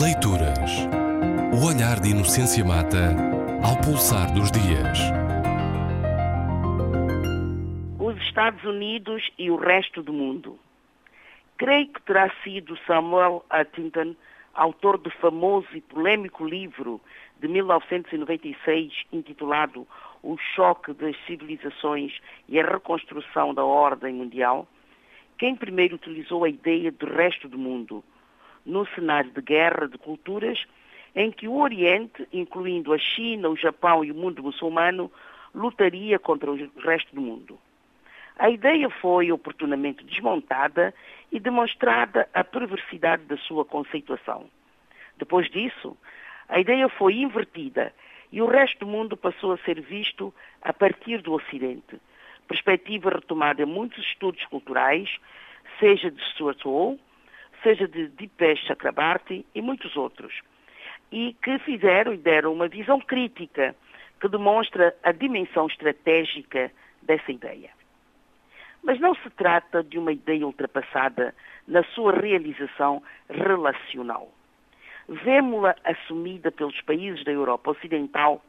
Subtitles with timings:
[0.00, 0.88] Leituras.
[1.52, 3.14] O olhar de Inocência Mata
[3.62, 4.98] ao pulsar dos dias.
[7.98, 10.58] Os Estados Unidos e o resto do mundo.
[11.58, 14.16] Creio que terá sido Samuel Huntington,
[14.54, 16.98] autor do famoso e polêmico livro
[17.38, 19.86] de 1996 intitulado
[20.22, 22.18] O Choque das Civilizações
[22.48, 24.66] e a Reconstrução da Ordem Mundial,
[25.36, 28.02] quem primeiro utilizou a ideia do resto do mundo
[28.64, 30.64] num cenário de guerra de culturas
[31.14, 35.10] em que o Oriente, incluindo a China, o Japão e o mundo muçulmano,
[35.54, 37.58] lutaria contra o resto do mundo.
[38.38, 40.94] A ideia foi oportunamente desmontada
[41.30, 44.48] e demonstrada a perversidade da sua conceituação.
[45.18, 45.96] Depois disso,
[46.48, 47.92] a ideia foi invertida
[48.30, 52.00] e o resto do mundo passou a ser visto a partir do Ocidente.
[52.48, 55.08] Perspectiva retomada em muitos estudos culturais,
[55.78, 56.98] seja de Stuart Hall,
[57.62, 60.40] seja de Dipesh Chakrabarti e muitos outros,
[61.10, 63.74] e que fizeram e deram uma visão crítica
[64.20, 66.70] que demonstra a dimensão estratégica
[67.02, 67.70] dessa ideia.
[68.82, 71.34] Mas não se trata de uma ideia ultrapassada
[71.66, 74.32] na sua realização relacional.
[75.08, 78.42] Vemo-la assumida pelos países da Europa Ocidental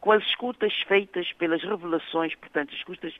[0.00, 3.14] com as escutas feitas pelas revelações, portanto, as escutas,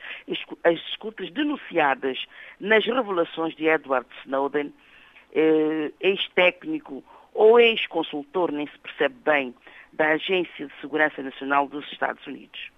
[0.64, 2.24] as escutas denunciadas
[2.60, 4.72] nas revelações de Edward Snowden,
[5.34, 7.02] eh, ex-técnico
[7.34, 9.54] ou ex-consultor, nem se percebe bem,
[9.92, 12.70] da Agência de Segurança Nacional dos Estados Unidos.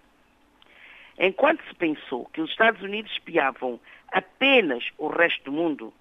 [1.18, 3.78] Enquanto se pensou que os Estados Unidos espiavam
[4.12, 5.92] apenas o resto do mundo,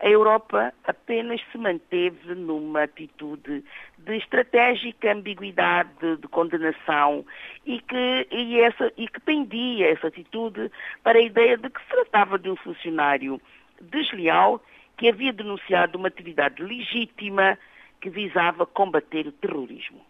[0.00, 3.64] a Europa apenas se manteve numa atitude
[3.96, 7.24] de estratégica ambiguidade, de, de condenação
[7.64, 10.70] e que, e, essa, e que pendia essa atitude
[11.02, 13.40] para a ideia de que se tratava de um funcionário
[13.80, 14.60] desleal
[14.96, 17.58] que havia denunciado uma atividade legítima
[18.00, 20.00] que visava combater o terrorismo.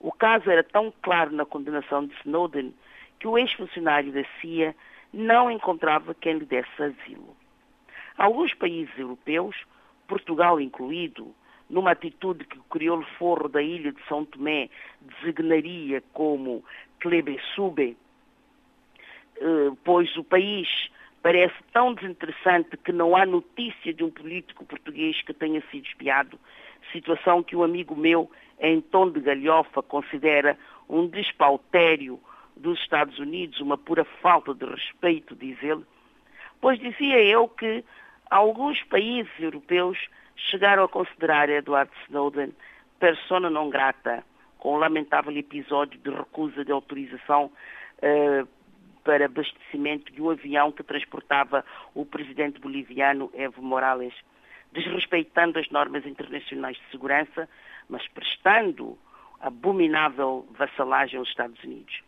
[0.00, 2.74] O caso era tão claro na condenação de Snowden
[3.18, 4.74] que o ex-funcionário da CIA
[5.12, 7.36] não encontrava quem lhe desse asilo.
[8.18, 9.56] Alguns países europeus,
[10.06, 11.34] Portugal incluído,
[11.70, 14.68] numa atitude que o crioulo forro da ilha de São Tomé
[15.00, 16.62] designaria como
[17.00, 17.96] Klebesube,
[19.36, 20.68] eh, pois o país
[21.24, 26.38] parece tão desinteressante que não há notícia de um político português que tenha sido espiado,
[26.92, 28.30] situação que um amigo meu,
[28.60, 32.20] em tom de galhofa, considera um despautério
[32.54, 35.82] dos Estados Unidos, uma pura falta de respeito, diz ele,
[36.60, 37.82] pois dizia eu que
[38.30, 39.96] alguns países europeus
[40.36, 42.52] chegaram a considerar Edward Snowden
[43.00, 44.22] persona não grata,
[44.58, 47.50] com o lamentável episódio de recusa de autorização
[48.02, 48.46] uh,
[49.04, 54.14] para abastecimento de um avião que transportava o presidente boliviano Evo Morales,
[54.72, 57.48] desrespeitando as normas internacionais de segurança,
[57.88, 58.98] mas prestando
[59.40, 62.02] abominável vassalagem aos Estados Unidos.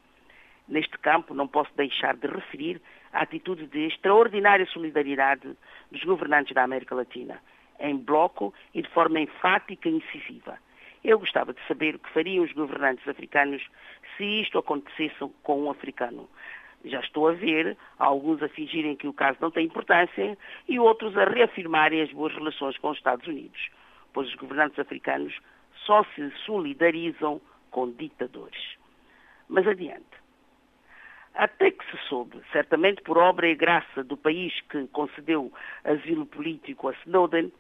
[0.67, 2.81] Neste campo, não posso deixar de referir
[3.13, 5.57] a atitude de extraordinária solidariedade
[5.93, 7.41] dos governantes da América Latina,
[7.79, 10.59] em bloco e de forma enfática e incisiva.
[11.05, 13.63] Eu gostava de saber o que fariam os governantes africanos
[14.17, 16.29] se isto acontecesse com um africano
[16.87, 20.39] já estou a ver alguns a fingirem que o caso não tem importância
[20.69, 23.69] e outros a reafirmarem as boas relações com os Estados Unidos,
[24.13, 25.37] pois os governantes africanos
[25.85, 28.77] só se solidarizam com ditadores.
[29.49, 30.05] Mas adiante.
[31.35, 35.53] Até que se soube, certamente por obra e graça do país que concedeu
[35.85, 37.53] asilo político a Snowden,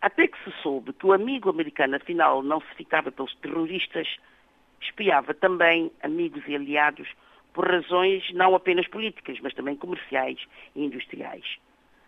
[0.00, 4.08] até que se soube que o amigo americano afinal não se ficava pelos terroristas,
[4.80, 7.08] espiava também amigos e aliados
[7.52, 10.38] por razões não apenas políticas, mas também comerciais
[10.74, 11.44] e industriais.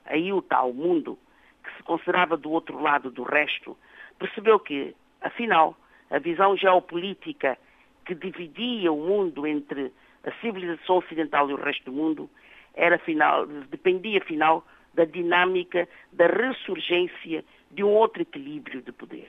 [0.04, 1.18] Aí o tal mundo,
[1.64, 3.76] que se considerava do outro lado do resto,
[4.18, 5.76] percebeu que, afinal,
[6.10, 7.58] a visão geopolítica
[8.04, 9.92] que dividia o mundo entre
[10.24, 12.30] a civilização ocidental e o resto do mundo
[12.74, 14.64] era, afinal, dependia, afinal,
[14.94, 19.28] da dinâmica da ressurgência de um outro equilíbrio de poder.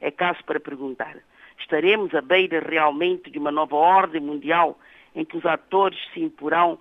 [0.00, 1.16] É caso para perguntar
[1.58, 4.78] Estaremos à beira realmente de uma nova ordem mundial
[5.14, 6.78] em que os atores se imporão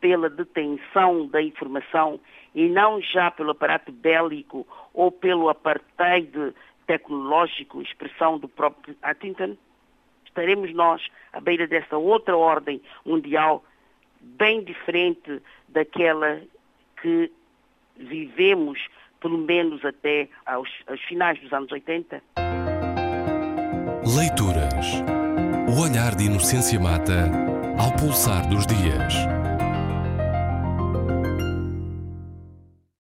[0.00, 2.20] pela detenção da informação
[2.54, 6.54] e não já pelo aparato bélico ou pelo apartheid
[6.86, 9.56] tecnológico, expressão do próprio Huntington?
[10.24, 13.64] Estaremos nós à beira dessa outra ordem mundial
[14.20, 16.40] bem diferente daquela
[17.00, 17.30] que
[17.96, 18.78] vivemos,
[19.20, 22.22] pelo menos até aos, aos finais dos anos 80?
[24.16, 24.86] Leituras.
[25.68, 27.30] O olhar de Inocência Mata
[27.76, 29.37] ao pulsar dos dias.